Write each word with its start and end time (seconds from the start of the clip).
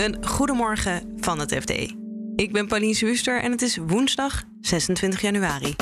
Een 0.00 0.26
goedemorgen 0.26 1.14
van 1.16 1.38
het 1.38 1.54
FD. 1.54 1.70
Ik 2.36 2.52
ben 2.52 2.66
Pauline 2.66 2.98
Wuster 3.00 3.42
en 3.42 3.50
het 3.50 3.62
is 3.62 3.76
woensdag 3.76 4.42
26 4.60 5.20
januari. 5.20 5.76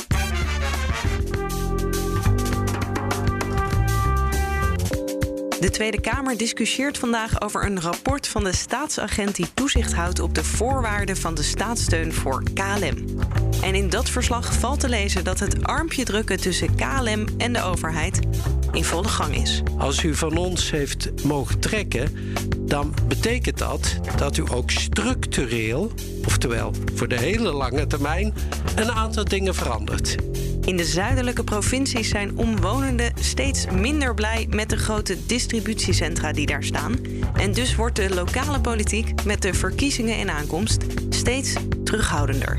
De 5.61 5.69
Tweede 5.71 6.01
Kamer 6.01 6.37
discussieert 6.37 6.99
vandaag 6.99 7.41
over 7.41 7.65
een 7.65 7.81
rapport 7.81 8.29
van 8.29 8.45
de 8.45 8.53
staatsagent 8.53 9.37
die 9.37 9.55
toezicht 9.55 9.93
houdt 9.93 10.21
op 10.21 10.35
de 10.35 10.45
voorwaarden 10.45 11.17
van 11.17 11.35
de 11.35 11.43
staatssteun 11.43 12.13
voor 12.13 12.43
KLM. 12.55 13.18
En 13.69 13.75
in 13.75 13.89
dat 13.89 14.09
verslag 14.09 14.55
valt 14.55 14.81
te 14.81 14.89
lezen 14.89 15.25
dat 15.25 15.39
het 15.39 15.65
armpje 15.65 16.05
drukken 16.05 16.41
tussen 16.41 16.75
KLM 16.75 17.27
en 17.39 17.53
de 17.53 17.63
overheid 17.63 18.21
in 18.73 18.85
volle 18.85 19.09
gang 19.09 19.37
is. 19.37 19.63
Als 19.79 20.03
u 20.03 20.15
van 20.15 20.37
ons 20.37 20.71
heeft 20.71 21.25
mogen 21.25 21.59
trekken, 21.59 22.13
dan 22.61 22.95
betekent 23.09 23.59
dat 23.59 23.99
dat 24.17 24.37
u 24.37 24.45
ook 24.51 24.71
structureel, 24.71 25.93
oftewel 26.27 26.73
voor 26.95 27.09
de 27.09 27.19
hele 27.19 27.53
lange 27.53 27.87
termijn, 27.87 28.35
een 28.77 28.93
aantal 28.93 29.25
dingen 29.25 29.55
verandert. 29.55 30.17
In 30.65 30.77
de 30.77 30.85
zuidelijke 30.85 31.45
provincies 31.45 32.09
zijn 32.09 32.39
omwonenden 32.39 33.13
steeds 33.21 33.67
minder 33.67 34.15
blij 34.15 34.47
met 34.51 34.71
de 34.71 34.77
grote 34.77 35.27
distributiecentra 35.27 36.33
die 36.33 36.47
daar 36.47 36.65
staan. 36.65 36.97
En 37.35 37.53
dus 37.53 37.75
wordt 37.75 37.97
de 37.97 38.15
lokale 38.15 38.61
politiek 38.61 39.25
met 39.25 39.43
de 39.43 39.55
verkiezingen 39.55 40.19
in 40.19 40.31
aankomst 40.31 40.85
steeds 41.11 41.53
terughoudender. 41.85 42.59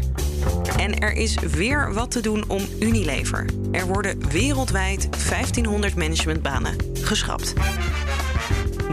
En 0.78 1.00
er 1.00 1.14
is 1.14 1.40
weer 1.40 1.94
wat 1.94 2.12
te 2.12 2.22
doen 2.22 2.44
om 2.48 2.62
Unilever. 2.80 3.46
Er 3.72 3.88
worden 3.88 4.30
wereldwijd 4.30 5.10
1500 5.30 5.96
managementbanen 5.96 6.76
geschrapt. 6.94 7.54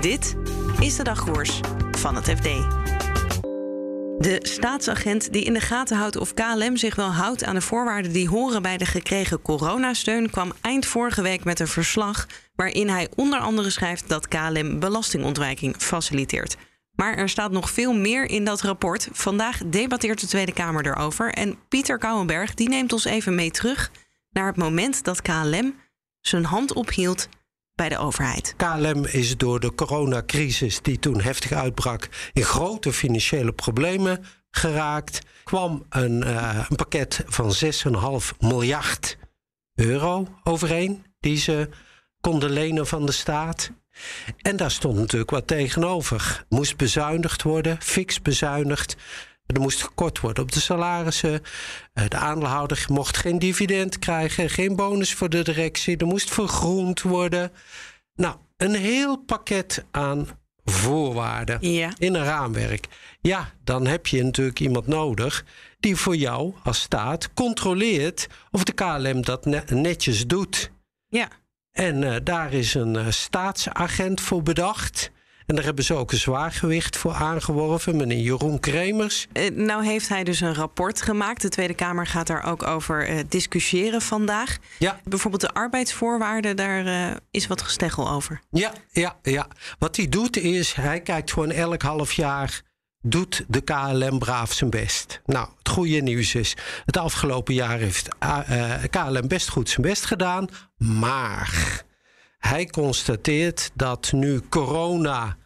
Dit 0.00 0.36
is 0.80 0.96
de 0.96 1.04
dagkoers 1.04 1.60
van 1.90 2.14
het 2.14 2.30
FD. 2.30 2.48
De 4.18 4.38
staatsagent 4.42 5.32
die 5.32 5.44
in 5.44 5.52
de 5.52 5.60
gaten 5.60 5.96
houdt 5.96 6.16
of 6.16 6.34
KLM 6.34 6.76
zich 6.76 6.94
wel 6.94 7.12
houdt 7.12 7.44
aan 7.44 7.54
de 7.54 7.60
voorwaarden 7.60 8.12
die 8.12 8.28
horen 8.28 8.62
bij 8.62 8.76
de 8.76 8.86
gekregen 8.86 9.42
coronasteun, 9.42 10.30
kwam 10.30 10.52
eind 10.60 10.86
vorige 10.86 11.22
week 11.22 11.44
met 11.44 11.60
een 11.60 11.68
verslag 11.68 12.26
waarin 12.54 12.88
hij 12.88 13.08
onder 13.14 13.38
andere 13.38 13.70
schrijft 13.70 14.08
dat 14.08 14.28
KLM 14.28 14.78
belastingontwijking 14.78 15.74
faciliteert. 15.78 16.56
Maar 16.96 17.14
er 17.14 17.28
staat 17.28 17.50
nog 17.50 17.70
veel 17.70 17.94
meer 17.94 18.24
in 18.24 18.44
dat 18.44 18.60
rapport. 18.60 19.08
Vandaag 19.12 19.60
debatteert 19.66 20.20
de 20.20 20.26
Tweede 20.26 20.52
Kamer 20.52 20.86
erover. 20.86 21.32
En 21.32 21.58
Pieter 21.68 21.98
Kouwenberg 21.98 22.54
die 22.54 22.68
neemt 22.68 22.92
ons 22.92 23.04
even 23.04 23.34
mee 23.34 23.50
terug 23.50 23.90
naar 24.30 24.46
het 24.46 24.56
moment 24.56 25.04
dat 25.04 25.22
KLM 25.22 25.74
zijn 26.20 26.44
hand 26.44 26.72
ophield 26.72 27.28
bij 27.74 27.88
de 27.88 27.98
overheid. 27.98 28.54
KLM 28.56 29.04
is 29.04 29.36
door 29.36 29.60
de 29.60 29.74
coronacrisis 29.74 30.82
die 30.82 30.98
toen 30.98 31.20
heftig 31.20 31.52
uitbrak 31.52 32.08
in 32.32 32.42
grote 32.42 32.92
financiële 32.92 33.52
problemen 33.52 34.24
geraakt. 34.50 35.20
Kwam 35.44 35.86
een, 35.88 36.22
uh, 36.26 36.66
een 36.68 36.76
pakket 36.76 37.24
van 37.26 37.52
6,5 37.52 38.34
miljard 38.38 39.18
euro 39.74 40.26
overeen 40.44 41.04
die 41.20 41.36
ze 41.36 41.68
konden 42.20 42.50
lenen 42.50 42.86
van 42.86 43.06
de 43.06 43.12
staat. 43.12 43.70
En 44.42 44.56
daar 44.56 44.70
stond 44.70 44.96
natuurlijk 44.96 45.30
wat 45.30 45.46
tegenover. 45.46 46.44
Moest 46.48 46.76
bezuinigd 46.76 47.42
worden, 47.42 47.78
fix 47.80 48.22
bezuinigd. 48.22 48.96
Er 49.46 49.60
moest 49.60 49.82
gekort 49.82 50.20
worden 50.20 50.42
op 50.42 50.52
de 50.52 50.60
salarissen. 50.60 51.42
Eh, 51.92 52.08
de 52.08 52.16
aandeelhouder 52.16 52.84
mocht 52.88 53.16
geen 53.16 53.38
dividend 53.38 53.98
krijgen, 53.98 54.50
geen 54.50 54.76
bonus 54.76 55.14
voor 55.14 55.28
de 55.28 55.42
directie. 55.42 55.96
Er 55.96 56.06
moest 56.06 56.30
vergroend 56.30 57.02
worden. 57.02 57.52
Nou, 58.14 58.36
een 58.56 58.74
heel 58.74 59.16
pakket 59.16 59.84
aan 59.90 60.28
voorwaarden 60.64 61.60
in 61.60 62.14
een 62.14 62.24
raamwerk. 62.24 62.86
Ja, 63.20 63.52
dan 63.64 63.86
heb 63.86 64.06
je 64.06 64.22
natuurlijk 64.22 64.60
iemand 64.60 64.86
nodig 64.86 65.44
die 65.80 65.96
voor 65.96 66.16
jou 66.16 66.54
als 66.62 66.80
staat 66.80 67.32
controleert 67.34 68.26
of 68.50 68.64
de 68.64 68.72
KLM 68.72 69.22
dat 69.22 69.70
netjes 69.70 70.26
doet. 70.26 70.70
Ja. 71.08 71.28
En 71.76 72.02
uh, 72.02 72.14
daar 72.22 72.52
is 72.52 72.74
een 72.74 72.94
uh, 72.94 73.06
staatsagent 73.10 74.20
voor 74.20 74.42
bedacht. 74.42 75.10
En 75.46 75.54
daar 75.54 75.64
hebben 75.64 75.84
ze 75.84 75.94
ook 75.94 76.12
een 76.12 76.18
zwaargewicht 76.18 76.96
voor 76.96 77.12
aangeworven, 77.12 77.96
meneer 77.96 78.18
Jeroen 78.18 78.60
Kremers. 78.60 79.26
Uh, 79.32 79.50
nou 79.50 79.84
heeft 79.84 80.08
hij 80.08 80.24
dus 80.24 80.40
een 80.40 80.54
rapport 80.54 81.02
gemaakt. 81.02 81.42
De 81.42 81.48
Tweede 81.48 81.74
Kamer 81.74 82.06
gaat 82.06 82.26
daar 82.26 82.44
ook 82.44 82.62
over 82.62 83.10
uh, 83.10 83.18
discussiëren 83.28 84.02
vandaag. 84.02 84.56
Ja. 84.78 85.00
Bijvoorbeeld 85.04 85.42
de 85.42 85.52
arbeidsvoorwaarden, 85.52 86.56
daar 86.56 86.86
uh, 86.86 87.16
is 87.30 87.46
wat 87.46 87.62
gesteggel 87.62 88.10
over. 88.10 88.40
Ja, 88.50 88.72
ja, 88.90 89.16
ja. 89.22 89.46
Wat 89.78 89.96
hij 89.96 90.08
doet 90.08 90.36
is, 90.36 90.72
hij 90.72 91.00
kijkt 91.00 91.32
gewoon 91.32 91.50
elk 91.50 91.82
half 91.82 92.12
jaar 92.12 92.62
doet 93.10 93.44
de 93.48 93.60
KLM 93.60 94.18
braaf 94.18 94.52
zijn 94.52 94.70
best. 94.70 95.20
Nou, 95.24 95.48
het 95.58 95.68
goede 95.68 96.00
nieuws 96.00 96.34
is, 96.34 96.56
het 96.84 96.96
afgelopen 96.96 97.54
jaar 97.54 97.78
heeft 97.78 98.08
uh, 98.22 98.74
KLM 98.90 99.28
best 99.28 99.48
goed 99.48 99.68
zijn 99.68 99.86
best 99.86 100.04
gedaan. 100.04 100.48
Maar 100.76 101.84
hij 102.38 102.66
constateert 102.66 103.70
dat 103.74 104.12
nu 104.12 104.40
corona 104.48 105.36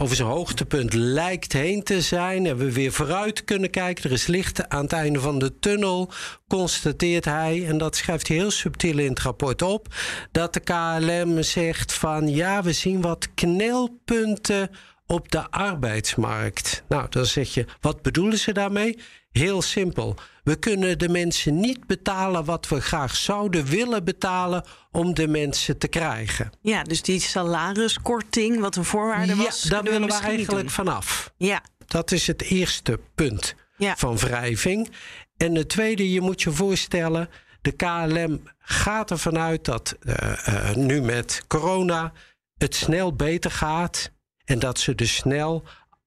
over 0.00 0.16
zijn 0.16 0.28
hoogtepunt 0.28 0.92
lijkt 0.92 1.52
heen 1.52 1.82
te 1.82 2.00
zijn 2.00 2.46
en 2.46 2.56
we 2.56 2.72
weer 2.72 2.92
vooruit 2.92 3.44
kunnen 3.44 3.70
kijken. 3.70 4.04
Er 4.04 4.12
is 4.12 4.26
licht 4.26 4.68
aan 4.68 4.82
het 4.82 4.92
einde 4.92 5.20
van 5.20 5.38
de 5.38 5.58
tunnel, 5.58 6.10
constateert 6.48 7.24
hij, 7.24 7.66
en 7.66 7.78
dat 7.78 7.96
schrijft 7.96 8.28
hij 8.28 8.36
heel 8.36 8.50
subtiel 8.50 8.98
in 8.98 9.08
het 9.08 9.20
rapport 9.20 9.62
op, 9.62 9.94
dat 10.32 10.54
de 10.54 10.60
KLM 10.60 11.42
zegt 11.42 11.92
van 11.92 12.28
ja, 12.28 12.62
we 12.62 12.72
zien 12.72 13.00
wat 13.00 13.34
knelpunten 13.34 14.70
op 15.08 15.30
de 15.30 15.50
arbeidsmarkt. 15.50 16.82
Nou, 16.88 17.06
dan 17.08 17.26
zeg 17.26 17.54
je, 17.54 17.66
wat 17.80 18.02
bedoelen 18.02 18.38
ze 18.38 18.52
daarmee? 18.52 18.98
Heel 19.30 19.62
simpel. 19.62 20.16
We 20.44 20.56
kunnen 20.56 20.98
de 20.98 21.08
mensen 21.08 21.60
niet 21.60 21.86
betalen 21.86 22.44
wat 22.44 22.68
we 22.68 22.80
graag 22.80 23.16
zouden 23.16 23.64
willen 23.64 24.04
betalen 24.04 24.64
om 24.90 25.14
de 25.14 25.28
mensen 25.28 25.78
te 25.78 25.88
krijgen. 25.88 26.52
Ja, 26.60 26.82
dus 26.82 27.02
die 27.02 27.20
salariskorting, 27.20 28.60
wat 28.60 28.76
een 28.76 28.84
voorwaarde 28.84 29.36
was, 29.36 29.62
ja, 29.62 29.70
daar 29.70 29.82
willen 29.82 30.08
we, 30.08 30.14
we 30.14 30.22
eigenlijk 30.22 30.70
vanaf. 30.70 31.32
Ja. 31.36 31.62
Dat 31.86 32.12
is 32.12 32.26
het 32.26 32.42
eerste 32.42 33.00
punt 33.14 33.54
ja. 33.76 33.96
van 33.96 34.16
wrijving. 34.16 34.90
En 35.36 35.54
het 35.54 35.68
tweede, 35.68 36.12
je 36.12 36.20
moet 36.20 36.42
je 36.42 36.50
voorstellen, 36.50 37.28
de 37.60 37.72
KLM 37.72 38.42
gaat 38.58 39.10
ervan 39.10 39.38
uit 39.38 39.64
dat 39.64 39.96
uh, 40.02 40.14
uh, 40.48 40.74
nu 40.74 41.00
met 41.00 41.44
corona 41.46 42.12
het 42.58 42.74
snel 42.74 43.14
beter 43.14 43.50
gaat. 43.50 44.10
En 44.48 44.58
dat 44.58 44.78
ze 44.78 44.94
dus 44.94 45.14
snel 45.14 45.64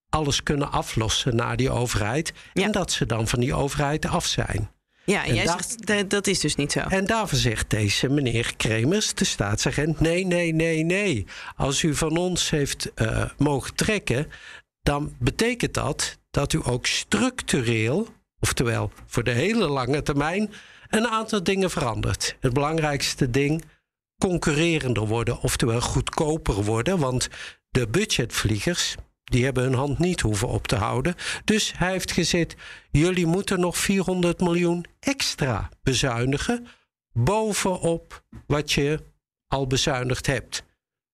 alles 0.10 0.44
kunnen 0.44 0.72
aflossen 0.72 1.36
naar 1.36 1.58
die 1.58 1.70
overheid. 1.70 2.34
Ja. 2.54 2.64
En 2.64 2.72
dat 2.72 2.92
ze 2.92 3.06
dan 3.06 3.28
van 3.28 3.40
die 3.40 3.54
overheid 3.54 4.06
af 4.06 4.26
zijn. 4.26 4.72
Ja, 5.06 5.26
en, 5.26 5.36
jij 5.36 5.48
zegt 5.48 6.10
dat 6.10 6.28
is 6.28 6.40
dus 6.40 6.56
niet 6.56 6.72
zo. 6.72 6.80
En 6.80 7.06
daarvoor 7.06 7.38
zegt 7.38 7.70
deze 7.70 8.10
meneer 8.10 8.56
Kremers, 8.56 9.14
de 9.14 9.26
staatsagent: 9.26 10.00
nee, 10.00 10.26
nee, 10.26 10.54
nee, 10.54 10.84
nee. 10.84 11.26
Als 11.56 11.84
u 11.84 11.96
van 11.96 12.18
ons 12.18 12.50
heeft 12.50 12.92
uh, 12.96 13.24
mogen 13.38 13.76
trekken, 13.76 14.32
dan 14.82 15.16
betekent 15.20 15.74
dat 15.74 16.18
dat 16.32 16.54
u 16.54 16.60
ook 16.64 16.86
structureel, 16.86 18.08
oftewel 18.40 18.92
voor 19.06 19.24
de 19.24 19.32
hele 19.32 19.68
lange 19.68 20.02
termijn, 20.02 20.54
een 20.90 21.08
aantal 21.08 21.44
dingen 21.44 21.70
verandert. 21.70 22.36
Het 22.40 22.54
belangrijkste 22.54 23.30
ding 23.30 23.64
concurrerender 24.18 25.08
worden, 25.08 25.40
oftewel 25.40 25.82
goedkoper 25.82 26.64
worden. 26.64 27.00
Want 27.00 27.30
de 27.72 27.88
budgetvliegers, 27.88 28.96
die 29.24 29.44
hebben 29.44 29.64
hun 29.64 29.74
hand 29.74 30.00
niet 30.00 30.22
hoeven 30.22 30.48
op 30.48 30.68
te 30.68 30.76
houden. 30.76 31.16
Dus 31.46 31.74
hij 31.78 31.92
heeft 31.92 32.12
gezegd: 32.12 32.56
jullie 32.92 33.26
moeten 33.26 33.60
nog 33.60 33.78
400 33.78 34.40
miljoen 34.40 34.86
extra 35.00 35.70
bezuinigen. 35.84 36.68
Bovenop 37.14 38.24
wat 38.48 38.72
je 38.72 39.00
al 39.48 39.68
bezuinigd 39.68 40.28
hebt. 40.28 40.64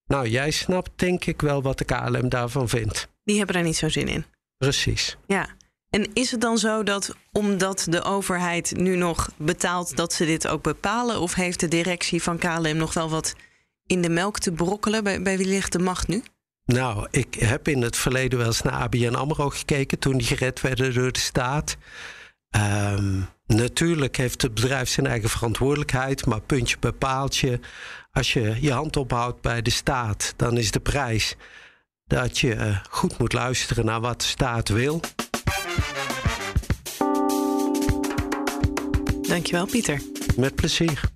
Nou, 0.06 0.28
jij 0.28 0.52
snapt 0.52 0.92
denk 0.96 1.26
ik 1.26 1.42
wel 1.42 1.62
wat 1.62 1.78
de 1.78 1.86
KLM 1.86 2.30
daarvan 2.30 2.70
vindt. 2.70 3.08
Die 3.24 3.38
hebben 3.38 3.56
daar 3.56 3.64
niet 3.64 3.78
zo 3.78 3.90
zin 3.90 4.08
in. 4.08 4.26
Precies. 4.58 5.18
Ja. 5.28 5.56
En 5.90 6.14
is 6.14 6.32
het 6.32 6.42
dan 6.42 6.58
zo 6.58 6.84
dat 6.84 7.16
omdat 7.32 7.88
de 7.90 8.04
overheid 8.04 8.74
nu 8.78 8.96
nog 8.96 9.30
betaalt, 9.38 9.96
dat 9.96 10.14
ze 10.14 10.26
dit 10.26 10.48
ook 10.48 10.64
bepalen? 10.64 11.20
Of 11.20 11.34
heeft 11.34 11.60
de 11.60 11.68
directie 11.68 12.24
van 12.24 12.38
KLM 12.38 12.78
nog 12.78 12.94
wel 12.94 13.10
wat 13.10 13.36
in 13.86 14.02
de 14.02 14.10
melk 14.10 14.40
te 14.40 14.52
brokkelen? 14.52 15.04
Bij, 15.04 15.22
bij 15.22 15.38
wie 15.38 15.48
ligt 15.48 15.72
de 15.72 15.80
macht 15.80 16.08
nu? 16.08 16.24
Nou, 16.68 17.08
ik 17.12 17.34
heb 17.34 17.68
in 17.68 17.82
het 17.82 17.98
verleden 17.98 18.38
wel 18.38 18.48
eens 18.48 18.62
naar 18.62 18.74
ABN 18.74 19.14
AMRO 19.14 19.50
gekeken... 19.50 20.00
toen 20.00 20.18
die 20.18 20.28
gered 20.28 20.62
werden 20.62 20.94
door 20.94 21.12
de 21.12 21.20
staat. 21.20 21.78
Um, 22.56 23.28
natuurlijk 23.46 24.18
heeft 24.18 24.42
het 24.42 24.54
bedrijf 24.54 24.90
zijn 24.90 25.08
eigen 25.08 25.30
verantwoordelijkheid... 25.30 26.26
maar 26.26 26.42
puntje 26.42 26.78
bij 26.80 26.92
paaltje... 26.92 27.60
als 28.12 28.34
je 28.34 28.58
je 28.62 28.72
hand 28.72 28.98
ophoudt 28.98 29.42
bij 29.42 29.62
de 29.62 29.70
staat... 29.70 30.34
dan 30.36 30.58
is 30.58 30.72
de 30.72 30.80
prijs 30.80 31.36
dat 32.06 32.40
je 32.40 32.80
goed 32.90 33.18
moet 33.18 33.34
luisteren 33.34 33.86
naar 33.86 34.02
wat 34.02 34.22
de 34.22 34.28
staat 34.28 34.70
wil. 34.70 35.00
Dankjewel, 39.22 39.66
Pieter. 39.66 40.02
Met 40.36 40.56
plezier. 40.56 41.16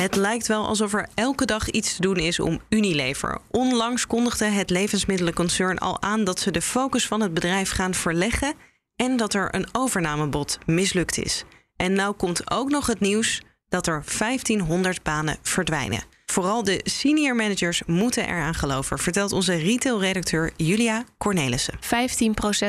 Het 0.00 0.16
lijkt 0.16 0.46
wel 0.46 0.66
alsof 0.66 0.94
er 0.94 1.08
elke 1.14 1.44
dag 1.44 1.70
iets 1.70 1.94
te 1.94 2.00
doen 2.00 2.16
is 2.16 2.40
om 2.40 2.60
Unilever. 2.68 3.38
Onlangs 3.50 4.06
kondigde 4.06 4.44
het 4.44 4.70
levensmiddelenconcern 4.70 5.78
al 5.78 6.02
aan 6.02 6.24
dat 6.24 6.40
ze 6.40 6.50
de 6.50 6.62
focus 6.62 7.06
van 7.06 7.20
het 7.20 7.34
bedrijf 7.34 7.70
gaan 7.70 7.94
verleggen 7.94 8.54
en 8.96 9.16
dat 9.16 9.34
er 9.34 9.54
een 9.54 9.68
overnamebod 9.72 10.58
mislukt 10.66 11.18
is. 11.18 11.44
En 11.76 11.92
nou 11.92 12.14
komt 12.14 12.50
ook 12.50 12.70
nog 12.70 12.86
het 12.86 13.00
nieuws 13.00 13.42
dat 13.68 13.86
er 13.86 14.04
1500 14.18 15.02
banen 15.02 15.36
verdwijnen. 15.42 16.02
Vooral 16.26 16.64
de 16.64 16.80
senior 16.84 17.36
managers 17.36 17.82
moeten 17.86 18.28
eraan 18.28 18.54
geloven, 18.54 18.98
vertelt 18.98 19.32
onze 19.32 19.54
retailredacteur 19.54 20.52
Julia 20.56 21.04
Cornelissen. 21.18 21.74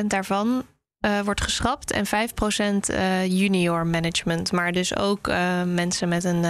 15% 0.04 0.06
daarvan 0.06 0.66
uh, 1.06 1.20
wordt 1.22 1.42
geschrapt 1.42 1.92
en 1.92 2.06
5% 2.06 2.10
uh, 2.10 3.24
eh, 3.24 3.32
junior 3.32 3.88
management. 3.88 4.52
Maar 4.52 4.72
dus 4.72 4.96
ook 4.96 5.28
uh, 5.28 5.64
mensen 5.64 6.10
met 6.10 6.24
een 6.24 6.46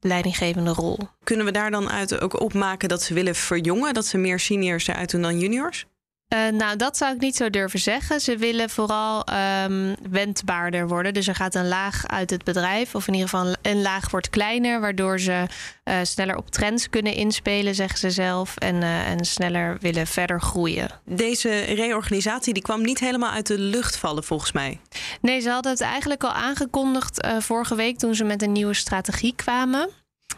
leidinggevende 0.00 0.72
rol. 0.72 0.98
Kunnen 1.24 1.46
we 1.46 1.52
daar 1.52 1.70
dan 1.70 1.90
uit 1.90 2.20
ook 2.20 2.40
opmaken 2.40 2.88
dat 2.88 3.02
ze 3.02 3.14
willen 3.14 3.34
verjongen, 3.34 3.94
dat 3.94 4.06
ze 4.06 4.18
meer 4.18 4.40
seniors 4.40 4.86
eruit 4.86 5.10
doen 5.10 5.22
dan 5.22 5.38
juniors? 5.38 5.86
Uh, 6.34 6.48
nou, 6.48 6.76
dat 6.76 6.96
zou 6.96 7.14
ik 7.14 7.20
niet 7.20 7.36
zo 7.36 7.50
durven 7.50 7.78
zeggen. 7.78 8.20
Ze 8.20 8.36
willen 8.36 8.70
vooral 8.70 9.24
um, 9.64 9.94
wendbaarder 10.10 10.88
worden. 10.88 11.14
Dus 11.14 11.28
er 11.28 11.34
gaat 11.34 11.54
een 11.54 11.68
laag 11.68 12.06
uit 12.06 12.30
het 12.30 12.44
bedrijf, 12.44 12.94
of 12.94 13.06
in 13.06 13.14
ieder 13.14 13.28
geval 13.28 13.54
een 13.62 13.82
laag 13.82 14.10
wordt 14.10 14.30
kleiner, 14.30 14.80
waardoor 14.80 15.20
ze 15.20 15.46
uh, 15.84 15.94
sneller 16.02 16.36
op 16.36 16.50
trends 16.50 16.90
kunnen 16.90 17.14
inspelen, 17.14 17.74
zeggen 17.74 17.98
ze 17.98 18.10
zelf, 18.10 18.56
en, 18.56 18.74
uh, 18.74 19.10
en 19.10 19.24
sneller 19.24 19.76
willen 19.80 20.06
verder 20.06 20.40
groeien. 20.40 20.88
Deze 21.04 21.60
reorganisatie 21.60 22.52
die 22.52 22.62
kwam 22.62 22.82
niet 22.82 22.98
helemaal 22.98 23.32
uit 23.32 23.46
de 23.46 23.58
lucht 23.58 23.96
vallen, 23.96 24.24
volgens 24.24 24.52
mij. 24.52 24.80
Nee, 25.20 25.40
ze 25.40 25.50
hadden 25.50 25.72
het 25.72 25.80
eigenlijk 25.80 26.24
al 26.24 26.32
aangekondigd 26.32 27.26
vorige 27.38 27.74
week 27.74 27.98
toen 27.98 28.14
ze 28.14 28.24
met 28.24 28.42
een 28.42 28.52
nieuwe 28.52 28.74
strategie 28.74 29.34
kwamen 29.36 29.88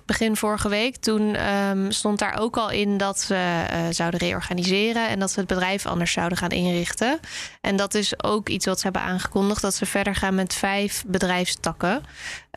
begin 0.08 0.37
vorige 0.37 0.69
week. 0.69 0.96
Toen 0.96 1.49
um, 1.49 1.93
stond 1.93 2.19
daar 2.19 2.38
ook 2.38 2.56
al 2.56 2.70
in 2.70 2.96
dat 2.96 3.20
ze 3.20 3.34
uh, 3.34 3.78
zouden 3.90 4.20
reorganiseren 4.20 5.08
en 5.08 5.19
dat 5.19 5.31
ze 5.31 5.38
het 5.38 5.49
bedrijf 5.49 5.87
anders 5.87 6.12
zouden 6.12 6.38
gaan 6.38 6.50
inrichten. 6.50 7.20
En 7.60 7.76
dat 7.76 7.94
is 7.94 8.22
ook 8.22 8.49
iets 8.49 8.66
wat 8.66 8.78
ze 8.78 8.84
hebben 8.84 9.02
aangekondigd: 9.02 9.62
dat 9.62 9.75
ze 9.75 9.87
verder 9.87 10.14
gaan 10.14 10.34
met 10.34 10.55
vijf 10.55 11.05
bedrijfstakken. 11.06 12.02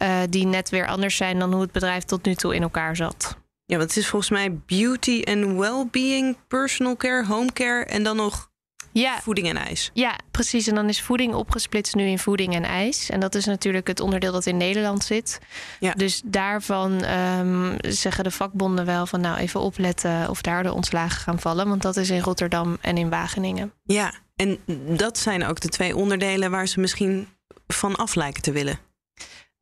Uh, 0.02 0.18
die 0.30 0.46
net 0.46 0.70
weer 0.70 0.88
anders 0.88 1.16
zijn 1.16 1.40
dan 1.40 1.52
hoe 1.52 1.62
het 1.62 1.72
bedrijf 1.72 2.04
tot 2.04 2.26
nu 2.26 2.36
toe 2.36 2.56
in 2.56 2.62
elkaar 2.62 2.96
zat. 2.96 3.38
Ja, 3.66 3.78
want 3.78 3.90
het 3.90 4.00
is 4.00 4.08
volgens 4.08 4.32
mij 4.32 4.60
beauty 4.66 5.22
and 5.24 5.58
well-being, 5.58 6.38
personal 6.48 6.98
care, 6.98 7.26
home 7.26 7.52
care 7.54 7.86
en 7.86 8.04
dan 8.04 8.16
nog 8.16 8.51
ja. 8.92 9.20
voeding 9.22 9.50
en 9.50 9.58
ijs. 9.58 9.90
Ja, 9.94 10.16
precies. 10.32 10.68
En 10.68 10.76
dan 10.76 10.90
is 10.90 11.02
voeding 11.02 11.34
opgesplitst 11.34 11.96
nu 11.96 12.06
in 12.06 12.20
voeding 12.20 12.56
en 12.56 12.64
ijs. 12.64 13.10
En 13.10 13.20
dat 13.20 13.36
is 13.36 13.46
natuurlijk 13.46 13.88
het 13.88 14.00
onderdeel 14.00 14.32
dat 14.32 14.46
in 14.46 14.58
Nederland 14.58 15.04
zit. 15.04 15.40
Ja. 15.80 15.94
Dus 15.94 16.22
daarvan 16.26 17.04
um, 17.04 17.78
zeggen 17.82 18.24
de 18.24 18.32
vakbonden 18.32 18.86
wel 18.86 19.06
van 19.06 19.22
nou 19.22 19.38
even 19.38 19.60
opletten 19.60 20.30
of 20.30 20.42
daar 20.42 20.64
de 20.64 20.74
ontslagen 20.74 21.22
gaan 21.22 21.40
vallen. 21.40 21.68
Want 21.68 21.82
dat 21.82 21.98
is 21.98 22.10
in 22.10 22.22
Rotterdam 22.22 22.78
en 22.82 22.98
in 22.98 23.10
Wageningen. 23.10 23.74
Ja, 23.84 24.14
en 24.36 24.60
dat 24.98 25.18
zijn 25.18 25.46
ook 25.46 25.60
de 25.60 25.70
twee 25.70 25.96
onderdelen 25.96 26.52
waar 26.52 26.68
ze 26.68 26.80
misschien 26.80 27.28
van 27.68 27.96
af 27.96 28.16
lijken 28.16 28.42
te 28.42 28.52
willen. 28.52 28.80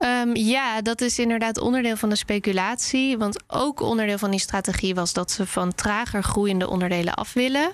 Um, 0.06 0.36
ja, 0.36 0.82
dat 0.82 1.02
is 1.02 1.20
inderdaad 1.20 1.58
onderdeel 1.58 1.98
van 1.98 2.10
de 2.10 2.16
speculatie. 2.16 3.18
Want 3.18 3.44
ook 3.48 3.80
onderdeel 3.82 4.18
van 4.18 4.32
die 4.32 4.40
strategie 4.40 4.96
was 4.96 5.14
dat 5.14 5.32
ze 5.32 5.46
van 5.46 5.76
trager 5.76 6.24
groeiende 6.24 6.68
onderdelen 6.68 7.14
af 7.14 7.34
willen. 7.34 7.72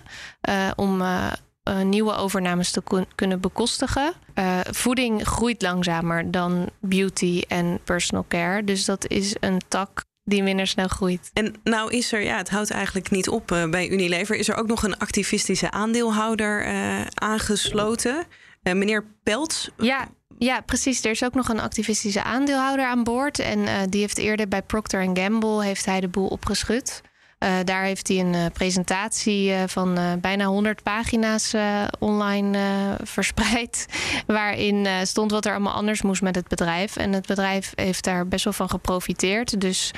Uh, 0.50 0.72
om 0.76 1.02
uh, 1.02 1.32
uh, 1.70 1.82
nieuwe 1.82 2.14
overnames 2.14 2.72
te 2.72 3.06
kunnen 3.16 3.40
bekostigen. 3.40 4.14
Uh, 4.36 4.60
voeding 4.64 5.28
groeit 5.28 5.62
langzamer 5.62 6.32
dan 6.32 6.70
beauty 6.80 7.44
en 7.48 7.80
personal 7.84 8.26
care. 8.28 8.64
Dus 8.64 8.86
dat 8.86 9.08
is 9.08 9.36
een 9.40 9.62
tak 9.68 10.04
die 10.24 10.44
minder 10.44 10.68
snel 10.68 10.88
groeit. 10.88 11.30
En 11.34 11.56
nou 11.64 11.92
is 11.92 12.12
er, 12.12 12.24
ja, 12.24 12.38
het 12.38 12.50
houdt 12.50 12.72
eigenlijk 12.72 13.12
niet 13.12 13.30
op 13.30 13.52
uh, 13.52 13.70
bij 13.70 13.90
Unilever. 13.90 14.36
Is 14.36 14.48
er 14.48 14.56
ook 14.56 14.68
nog 14.68 14.84
een 14.84 14.98
activistische 14.98 15.72
aandeelhouder 15.72 16.66
aangesloten? 17.14 18.24
meneer 18.64 19.06
Peltz? 19.24 19.68
Ja, 19.78 20.08
ja, 20.38 20.62
precies. 20.62 21.04
Er 21.04 21.12
is 21.12 21.24
ook 21.24 21.34
nog 21.34 21.50
een 21.50 21.60
activistische 21.60 22.24
aandeelhouder 22.24 22.86
aan 22.86 23.04
boord. 23.04 23.40
En 23.40 23.90
die 23.90 24.02
heeft 24.02 24.18
eerder 24.18 24.48
bij 24.48 24.62
Procter 24.62 25.10
Gamble 25.14 25.64
heeft 25.64 25.86
hij 25.86 26.00
de 26.00 26.08
boel 26.08 26.28
opgeschud. 26.28 27.02
Uh, 27.46 27.58
daar 27.64 27.84
heeft 27.84 28.08
hij 28.08 28.20
een 28.20 28.34
uh, 28.34 28.46
presentatie 28.54 29.50
uh, 29.50 29.64
van 29.68 30.18
bijna 30.22 30.46
100 30.46 30.84
pagina's 30.84 31.54
online 32.00 32.58
verspreid. 33.16 33.86
Waarin 34.28 34.88
stond 35.04 35.32
wat 35.32 35.46
er 35.46 35.52
allemaal 35.52 35.74
anders 35.74 36.02
moest 36.02 36.22
met 36.22 36.36
het 36.36 36.48
bedrijf. 36.48 36.96
En 36.96 37.14
het 37.14 37.28
bedrijf 37.28 37.72
heeft 37.76 38.04
daar 38.04 38.28
best 38.28 38.44
wel 38.44 38.54
van 38.54 38.70
geprofiteerd. 38.70 39.62
Dus 39.62 39.92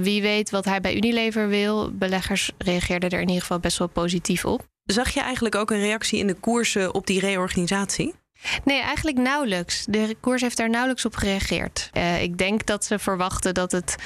wie 0.00 0.22
weet 0.22 0.50
wat 0.50 0.64
hij 0.64 0.80
bij 0.80 0.96
Unilever 0.96 1.48
wil. 1.48 1.90
Beleggers 1.92 2.50
reageerden 2.58 3.10
er 3.10 3.20
in 3.20 3.26
ieder 3.26 3.40
geval 3.40 3.58
best 3.58 3.78
wel 3.78 3.88
positief 3.88 4.44
op. 4.44 4.66
Zag 4.84 5.10
je 5.10 5.20
eigenlijk 5.20 5.54
ook 5.54 5.70
een 5.70 5.80
reactie 5.80 6.18
in 6.18 6.26
de 6.26 6.34
koersen 6.34 6.94
op 6.94 7.06
die 7.06 7.20
reorganisatie? 7.20 8.14
Nee, 8.64 8.80
eigenlijk 8.80 9.18
nauwelijks. 9.18 9.84
De 9.84 10.16
koers 10.20 10.42
heeft 10.42 10.56
daar 10.56 10.70
nauwelijks 10.70 11.04
op 11.04 11.14
gereageerd. 11.14 11.90
Uh, 11.92 12.22
ik 12.22 12.38
denk 12.38 12.66
dat 12.66 12.84
ze 12.84 12.98
verwachten 12.98 13.54
dat 13.54 13.72
het, 13.72 13.96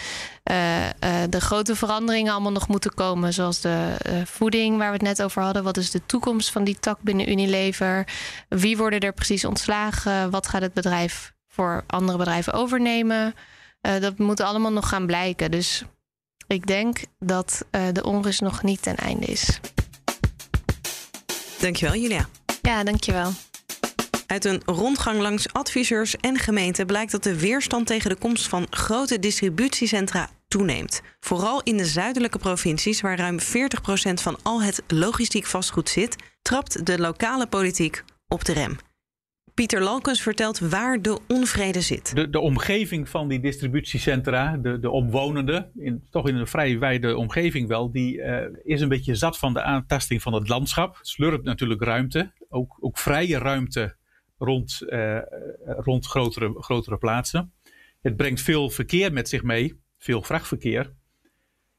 uh, 0.51 0.85
uh, 0.85 0.91
de 1.29 1.41
grote 1.41 1.77
veranderingen 1.77 2.33
allemaal 2.33 2.53
nog 2.53 2.69
moeten 2.69 2.95
komen. 2.95 3.33
Zoals 3.33 3.61
de 3.61 3.97
voeding 4.25 4.77
waar 4.77 4.87
we 4.87 4.93
het 4.97 5.03
net 5.03 5.23
over 5.23 5.43
hadden. 5.43 5.63
Wat 5.63 5.77
is 5.77 5.91
de 5.91 6.07
toekomst 6.07 6.51
van 6.51 6.65
die 6.65 6.79
tak 6.81 7.01
binnen 7.01 7.31
Unilever? 7.31 8.07
Wie 8.49 8.77
worden 8.77 9.01
er 9.01 9.13
precies 9.13 9.45
ontslagen? 9.45 10.31
Wat 10.31 10.47
gaat 10.47 10.63
het 10.63 10.75
bedrijf 10.75 11.33
voor 11.49 11.85
andere 11.87 12.19
bedrijven 12.19 12.53
overnemen? 12.53 13.35
dat 14.01 14.19
moet 14.19 14.41
allemaal 14.41 14.73
nog 14.73 14.89
gaan 14.89 15.07
blijken. 15.07 15.51
Dus 15.51 15.83
ik 16.47 16.67
denk 16.67 16.99
dat 17.19 17.65
de 17.93 18.03
onrust 18.05 18.41
nog 18.41 18.63
niet 18.63 18.83
ten 18.83 18.97
einde 18.97 19.27
is. 19.27 19.61
Dankjewel, 21.59 21.95
Julia. 21.95 22.29
Ja, 22.63 22.85
dankjewel. 22.85 23.33
Uit 24.33 24.45
een 24.45 24.63
rondgang 24.65 25.21
langs 25.21 25.53
adviseurs 25.53 26.17
en 26.17 26.39
gemeenten 26.39 26.87
blijkt 26.87 27.13
dat 27.13 27.23
de 27.23 27.41
weerstand 27.41 27.87
tegen 27.87 28.11
de 28.11 28.17
komst 28.17 28.49
van 28.49 28.67
grote 28.71 29.19
distributiecentra 29.19 30.31
toeneemt. 30.49 31.03
Vooral 31.21 31.63
in 31.63 31.77
de 31.77 31.85
zuidelijke 31.85 32.39
provincies, 32.39 33.01
waar 33.01 33.19
ruim 33.19 33.39
40% 33.41 33.43
van 34.13 34.39
al 34.43 34.63
het 34.63 34.83
logistiek 34.87 35.45
vastgoed 35.45 35.89
zit, 35.89 36.17
trapt 36.43 36.87
de 36.87 36.99
lokale 36.99 37.47
politiek 37.47 38.05
op 38.29 38.45
de 38.45 38.53
rem. 38.53 38.77
Pieter 39.55 39.83
Lalkens 39.83 40.23
vertelt 40.23 40.59
waar 40.59 41.03
de 41.03 41.19
onvrede 41.29 41.81
zit. 41.81 42.15
De, 42.15 42.31
de 42.31 42.41
omgeving 42.41 43.09
van 43.09 43.29
die 43.29 43.41
distributiecentra, 43.41 44.57
de, 44.57 44.79
de 44.79 44.91
omwonenden, 44.91 45.71
in, 45.75 46.03
toch 46.11 46.29
in 46.29 46.37
een 46.37 46.47
vrij 46.47 46.79
wijde 46.79 47.17
omgeving 47.17 47.69
wel, 47.69 47.91
die 47.91 48.17
uh, 48.17 48.37
is 48.63 48.81
een 48.81 48.89
beetje 48.89 49.15
zat 49.15 49.39
van 49.39 49.53
de 49.53 49.63
aantasting 49.63 50.23
van 50.23 50.33
het 50.33 50.49
landschap. 50.49 50.99
Slurpt 51.01 51.45
natuurlijk 51.45 51.83
ruimte, 51.83 52.33
ook, 52.49 52.77
ook 52.81 52.99
vrije 52.99 53.39
ruimte 53.39 54.01
rond, 54.45 54.83
uh, 54.87 55.19
rond 55.65 56.07
grotere, 56.07 56.55
grotere 56.63 56.99
plaatsen. 56.99 57.53
Het 58.01 58.17
brengt 58.17 58.41
veel 58.41 58.71
verkeer 58.71 59.13
met 59.13 59.29
zich 59.29 59.43
mee, 59.43 59.81
veel 59.99 60.23
vrachtverkeer. 60.23 60.93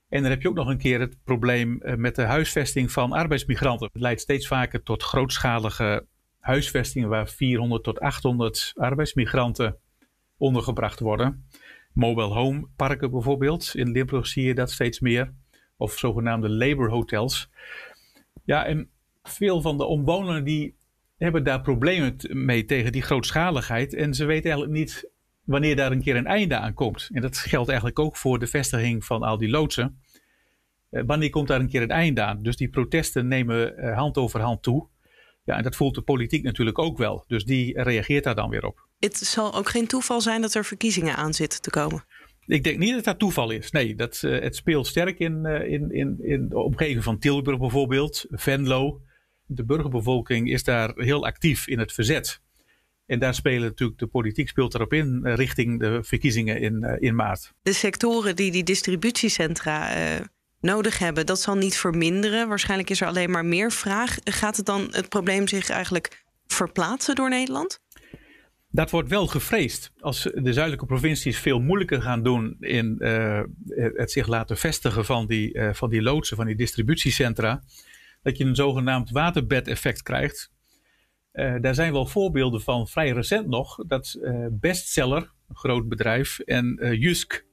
En 0.10 0.22
dan 0.22 0.32
heb 0.32 0.42
je 0.42 0.50
ook 0.50 0.56
nog 0.56 0.68
een 0.68 0.78
keer 0.78 1.00
het 1.00 1.18
probleem 1.24 1.82
eh, 1.82 1.96
met 1.96 2.16
de 2.16 2.22
huisvesting 2.22 2.92
van 2.92 3.12
arbeidsmigranten. 3.12 3.90
Het 3.94 4.02
leidt 4.02 4.22
steeds 4.22 4.48
vaker 4.48 4.84
tot 4.84 5.04
grootschalige 5.04 6.06
huisvestingen 6.40 7.10
waar 7.10 7.28
400 7.28 7.84
tot 7.84 8.00
800 8.00 8.72
arbeidsmigranten 8.76 9.78
ondergebracht 10.38 11.00
worden. 11.00 11.48
Mobile 11.94 12.34
home 12.34 12.68
parken 12.76 13.12
bijvoorbeeld. 13.12 13.72
In 13.76 13.92
Limburg 13.92 14.28
zie 14.28 14.44
je 14.44 14.56
dat 14.56 14.72
steeds 14.72 15.00
meer. 15.00 15.34
Of 15.78 15.98
zogenaamde 15.98 16.50
labor 16.50 16.90
hotels. 16.90 17.50
Ja, 18.44 18.66
en 18.66 18.90
veel 19.24 19.62
van 19.62 19.78
de 19.78 19.86
omwonenden 19.86 20.44
die 20.44 20.76
hebben 21.24 21.44
daar 21.44 21.62
problemen 21.62 22.16
mee 22.30 22.66
tegen 22.66 22.92
die 22.92 23.02
grootschaligheid. 23.02 23.94
En 23.94 24.14
ze 24.14 24.26
weten 24.26 24.52
eigenlijk 24.52 24.80
niet 24.80 25.10
wanneer 25.44 25.76
daar 25.76 25.92
een 25.92 26.02
keer 26.02 26.16
een 26.16 26.28
einde 26.28 26.58
aan 26.58 26.74
komt. 26.74 27.10
En 27.12 27.22
dat 27.22 27.38
geldt 27.38 27.68
eigenlijk 27.68 28.00
ook 28.00 28.18
voor 28.18 28.40
de 28.40 28.48
vestiging 28.48 29.06
van 29.06 29.24
al 29.24 29.38
die 29.38 29.50
loodsen. 29.50 30.02
Uh, 30.92 31.04
wanneer 31.06 31.30
komt 31.30 31.48
daar 31.48 31.60
een 31.60 31.70
keer 31.70 31.82
een 31.82 31.92
einde 31.92 32.22
aan? 32.22 32.44
Dus 32.44 32.56
die 32.56 32.70
protesten 32.70 33.28
nemen 33.28 33.74
uh, 33.78 33.98
hand 33.98 34.18
over 34.18 34.40
hand 34.40 34.64
toe. 34.64 34.88
Ja, 35.46 35.58
en 35.58 35.64
dat 35.64 35.76
voelt 35.76 35.96
de 35.96 36.02
politiek 36.02 36.44
natuurlijk 36.44 36.80
ook 36.80 36.98
wel. 36.98 37.24
Dus 37.28 37.46
die 37.46 37.82
reageert 37.82 38.24
daar 38.24 38.36
dan 38.36 38.50
weer 38.50 38.66
op. 38.66 38.88
Het 39.00 39.18
zal 39.18 39.56
ook 39.56 39.70
geen 39.70 39.88
toeval 39.88 40.22
zijn 40.22 40.42
dat 40.42 40.54
er 40.54 40.66
verkiezingen 40.66 41.16
aan 41.16 41.34
zitten 41.34 41.62
te 41.62 41.70
komen. 41.70 42.06
Ik 42.46 42.64
denk 42.64 42.78
niet 42.78 42.94
dat 42.94 43.04
dat 43.04 43.20
toeval 43.20 43.52
is. 43.52 43.72
Nee, 43.72 43.96
dat, 43.96 44.22
uh, 44.26 44.42
het 44.42 44.56
speelt 44.56 44.88
sterk 44.88 45.20
in, 45.20 45.46
in, 45.46 45.92
in, 45.92 46.18
in 46.22 46.50
de 46.50 46.60
omgeving 46.60 47.04
van 47.04 47.20
Tilburg 47.20 47.60
bijvoorbeeld, 47.60 48.26
Venlo 48.30 49.02
de 49.46 49.66
burgerbevolking 49.66 50.50
is 50.50 50.64
daar 50.64 50.92
heel 50.96 51.26
actief 51.26 51.68
in 51.68 51.80
het 51.80 51.94
verzet. 51.94 52.42
En 53.06 53.20
daar 53.20 53.34
spelen 53.34 53.62
natuurlijk 53.62 54.00
de 54.00 54.08
politiek 54.08 54.48
speelt 54.48 54.74
erop 54.74 54.94
in 54.94 55.22
eh, 55.24 55.36
richting 55.36 55.80
de 55.80 56.04
verkiezingen 56.04 56.62
in, 56.62 56.84
eh, 56.84 56.96
in 57.00 57.16
maart. 57.16 57.54
De 57.62 57.74
sectoren 57.74 58.36
die 58.36 58.52
die 58.52 58.64
distributiecentra 58.64 59.98
uh, 59.98 60.20
nodig 60.60 61.00
hebben, 61.00 61.26
dat 61.26 61.40
zal 61.40 61.56
niet 61.56 61.78
verminderen. 61.78 62.48
Waarschijnlijk 62.48 62.90
is 62.90 63.02
er 63.02 63.08
alleen 63.08 63.32
maar 63.32 63.46
meer 63.46 63.72
vraag. 63.72 64.18
Gaat 64.24 64.58
het 64.58 64.66
dan 64.66 64.88
het 64.92 65.10
probleem 65.10 65.48
zich 65.48 65.70
eigenlijk 65.70 66.24
verplaatsen 66.48 67.16
door 67.16 67.30
Nederland? 67.30 67.82
Dat 68.70 68.90
wordt 68.90 69.10
wel 69.10 69.28
gevreesd. 69.28 69.92
Als 70.00 70.22
de 70.22 70.54
zuidelijke 70.54 70.86
provincies 70.86 71.40
veel 71.40 71.60
moeilijker 71.60 72.02
gaan 72.02 72.24
doen 72.24 72.56
in 72.60 72.96
het 73.96 74.12
zich 74.12 74.28
laten 74.28 74.58
vestigen 74.58 75.06
van 75.06 75.28
die, 75.28 75.60
van 75.72 75.90
die 75.90 76.02
loodsen, 76.02 76.38
van 76.38 76.46
die 76.46 76.56
distributiecentra, 76.56 77.64
dat 78.24 78.38
je 78.38 78.44
een 78.44 78.56
zogenaamd 78.56 79.10
waterbedeffect 79.10 80.04
krijgt. 80.04 80.52
Uh, 81.34 81.56
daar 81.62 81.76
zijn 81.76 81.92
wel 81.92 82.06
voorbeelden 82.06 82.62
van 82.62 82.88
vrij 82.88 83.12
recent 83.12 83.48
nog. 83.48 83.76
Dat 83.88 84.20
Bestseller, 84.52 85.32
een 85.48 85.56
groot 85.56 85.90
bedrijf, 85.90 86.40
en 86.40 86.98
Jusk, 87.00 87.46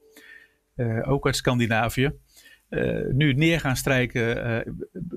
ook 1.03 1.25
uit 1.25 1.35
Scandinavië, 1.35 2.11
nu 3.11 3.33
neer 3.33 3.59
gaan 3.59 3.75
strijken 3.75 4.63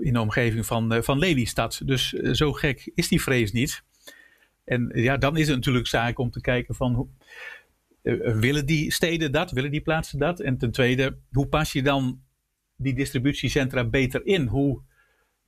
in 0.01 0.13
de 0.13 0.21
omgeving 0.21 0.67
van, 0.67 1.03
van 1.05 1.19
Lelystad. 1.19 1.83
Dus 1.85 2.09
zo 2.13 2.53
gek 2.53 2.91
is 2.95 3.09
die 3.09 3.23
vrees 3.23 3.53
niet. 3.53 3.85
En 4.65 4.91
ja, 4.95 5.17
dan 5.17 5.37
is 5.37 5.47
het 5.47 5.57
natuurlijk 5.57 5.87
zaak 5.87 6.19
om 6.19 6.31
te 6.31 6.41
kijken 6.41 6.75
van 6.75 6.95
hoe, 6.95 7.09
uh, 8.03 8.37
willen 8.37 8.67
die 8.67 8.93
steden 8.93 9.33
dat, 9.33 9.51
willen 9.51 9.71
die 9.71 9.81
plaatsen 9.81 10.19
dat? 10.19 10.41
En 10.41 10.59
ten 10.59 10.71
tweede, 10.71 11.19
hoe 11.33 11.47
pas 11.47 11.73
je 11.73 11.83
dan 11.83 12.23
die 12.77 12.95
distributiecentra 12.95 13.85
beter 13.85 14.27
in? 14.27 14.47
Hoe 14.47 14.83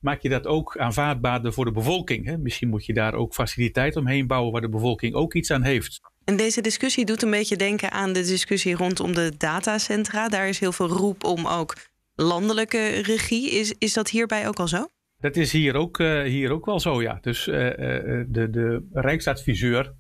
maak 0.07 0.23
je 0.23 0.29
dat 0.29 0.47
ook 0.47 0.79
aanvaardbaarder 0.79 1.53
voor 1.53 1.65
de 1.65 1.73
bevolking? 1.73 2.27
Hè? 2.27 2.39
Misschien 2.39 2.69
moet 2.69 2.87
je 2.87 2.93
daar 2.93 3.15
ook 3.15 3.35
faciliteit 3.35 3.97
omheen 3.97 4.27
bouwen 4.27 4.53
waar 4.53 4.61
de 4.61 4.69
bevolking 4.69 5.15
ook 5.15 5.35
iets 5.35 5.51
aan 5.51 5.63
heeft. 5.63 6.01
En 6.25 6.37
deze 6.37 6.61
discussie 6.61 7.05
doet 7.05 7.23
een 7.23 7.31
beetje 7.31 7.57
denken 7.57 7.91
aan 7.91 8.13
de 8.13 8.23
discussie 8.23 8.75
rondom 8.75 9.15
de 9.15 9.33
datacentra. 9.39 10.29
Daar 10.29 10.49
is 10.49 10.59
heel 10.59 10.73
veel 10.73 10.89
roep 10.89 11.25
om 11.25 11.47
ook 11.47 11.75
landelijke 12.15 12.89
regie. 12.89 13.51
Is, 13.51 13.75
is 13.79 13.93
dat 13.93 14.11
hierbij 14.11 14.49
ook 14.49 14.59
al 14.59 14.69
zo? 14.69 14.87
Dat 15.19 15.37
is 15.37 15.53
hier 15.53 15.75
ook, 15.75 15.99
uh, 15.99 16.23
hier 16.23 16.51
ook 16.51 16.67
wel 16.67 16.81
zo, 16.81 17.03
ja. 17.03 17.19
Dus 17.21 17.47
uh, 17.47 17.55
de, 17.55 18.49
de 18.51 18.87
Rijksadviseur, 18.93 19.95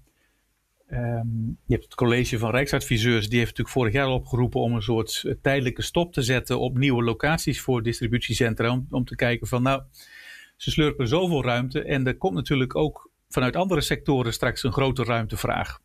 um, 0.91 1.59
je 1.67 1.73
hebt 1.73 1.85
het 1.85 1.95
college 1.95 2.39
van 2.39 2.51
Rijksadviseurs, 2.51 3.29
die 3.29 3.39
heeft 3.39 3.51
natuurlijk 3.51 3.77
vorig 3.77 3.93
jaar 3.93 4.09
opgeroepen 4.09 4.61
om 4.61 4.75
een 4.75 4.83
soort 4.83 5.37
tijdelijke 5.43 5.83
stop 5.83 6.13
te 6.13 6.23
zetten 6.23 6.61
op 6.61 6.79
nieuwe 6.79 7.03
locaties 7.03 7.61
voor 7.61 7.83
distributiecentra. 7.83 8.71
Om, 8.71 8.87
om 8.91 9.05
te 9.05 9.17
kijken 9.17 9.47
van, 9.47 9.63
nou, 9.63 9.83
ze 10.57 10.71
slurpen 10.71 11.09
zoveel 11.09 11.45
ruimte 11.45 11.83
en 11.83 12.07
er 12.07 12.17
komt 12.17 12.35
natuurlijk 12.35 12.77
ook 12.77 13.11
vanuit 13.29 13.57
andere 13.57 13.81
sectoren 13.81 14.33
straks 14.33 14.63
een 14.63 14.73
grote 14.73 15.05
ruimtevraag. 15.05 15.81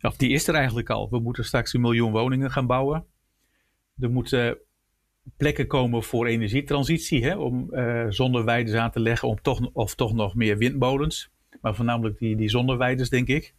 Of 0.00 0.16
die 0.16 0.30
is 0.30 0.48
er 0.48 0.54
eigenlijk 0.54 0.90
al. 0.90 1.10
We 1.10 1.18
moeten 1.18 1.44
straks 1.44 1.72
een 1.72 1.80
miljoen 1.80 2.12
woningen 2.12 2.50
gaan 2.50 2.66
bouwen. 2.66 3.04
Er 4.00 4.10
moeten 4.10 4.58
plekken 5.36 5.66
komen 5.66 6.02
voor 6.02 6.26
energietransitie, 6.26 7.24
hè, 7.24 7.36
om 7.36 7.68
uh, 7.70 8.04
zonneweiders 8.08 8.76
aan 8.76 8.90
te 8.90 9.00
leggen, 9.00 9.28
om 9.28 9.40
toch, 9.42 9.70
of 9.72 9.94
toch 9.94 10.14
nog 10.14 10.34
meer 10.34 10.58
windmolens. 10.58 11.30
Maar 11.60 11.74
voornamelijk 11.74 12.18
die, 12.18 12.36
die 12.36 12.48
zonneweiders, 12.48 13.08
denk 13.08 13.28
ik. 13.28 13.54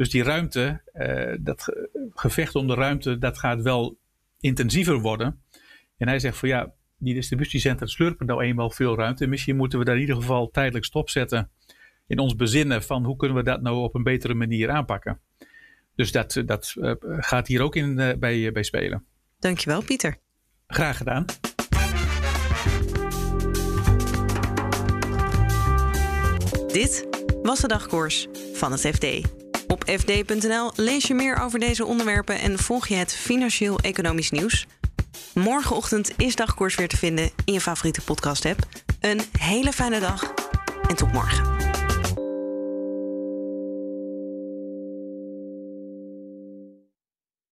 Dus 0.00 0.10
die 0.10 0.22
ruimte, 0.22 0.80
uh, 0.94 1.36
dat 1.40 1.66
gevecht 2.14 2.54
om 2.54 2.66
de 2.66 2.74
ruimte, 2.74 3.18
dat 3.18 3.38
gaat 3.38 3.62
wel 3.62 3.98
intensiever 4.38 4.98
worden. 4.98 5.42
En 5.96 6.08
hij 6.08 6.18
zegt 6.18 6.36
van 6.36 6.48
ja, 6.48 6.72
die 6.98 7.14
distributiecentra 7.14 7.86
slurpen 7.86 8.26
nou 8.26 8.42
eenmaal 8.42 8.70
veel 8.70 8.96
ruimte. 8.96 9.26
Misschien 9.26 9.56
moeten 9.56 9.78
we 9.78 9.84
daar 9.84 9.94
in 9.94 10.00
ieder 10.00 10.16
geval 10.16 10.50
tijdelijk 10.50 10.84
stopzetten 10.84 11.50
in 12.06 12.18
ons 12.18 12.36
bezinnen 12.36 12.82
van 12.82 13.04
hoe 13.04 13.16
kunnen 13.16 13.36
we 13.36 13.42
dat 13.42 13.62
nou 13.62 13.76
op 13.76 13.94
een 13.94 14.02
betere 14.02 14.34
manier 14.34 14.70
aanpakken. 14.70 15.20
Dus 15.94 16.12
dat, 16.12 16.42
dat 16.46 16.74
uh, 16.76 16.92
gaat 17.00 17.46
hier 17.46 17.62
ook 17.62 17.76
in, 17.76 17.94
bij, 17.94 18.52
bij 18.52 18.62
spelen. 18.62 19.04
Dankjewel, 19.38 19.82
Pieter. 19.82 20.16
Graag 20.66 20.96
gedaan. 20.96 21.24
Dit 26.66 27.08
was 27.42 27.60
de 27.60 27.68
dagkoers 27.68 28.26
van 28.52 28.72
het 28.72 28.80
FD. 28.80 29.38
Op 29.70 29.84
fd.nl 29.86 30.70
lees 30.74 31.06
je 31.06 31.14
meer 31.14 31.42
over 31.42 31.58
deze 31.58 31.84
onderwerpen 31.84 32.38
en 32.38 32.58
volg 32.58 32.86
je 32.88 32.94
het 32.94 33.14
financieel-economisch 33.14 34.30
nieuws. 34.30 34.66
Morgenochtend 35.34 36.12
is 36.16 36.36
dagkoers 36.36 36.74
weer 36.74 36.88
te 36.88 36.96
vinden 36.96 37.30
in 37.44 37.52
je 37.52 37.60
favoriete 37.60 38.00
podcast-app. 38.00 38.66
Een 39.00 39.20
hele 39.38 39.72
fijne 39.72 40.00
dag 40.00 40.32
en 40.88 40.96
tot 40.96 41.12
morgen. 41.12 41.59